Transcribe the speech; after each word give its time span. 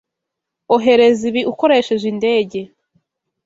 Ohereza 0.75 1.23
ibi 1.29 1.41
ukoresheje 1.51 2.05
indege. 2.13 2.59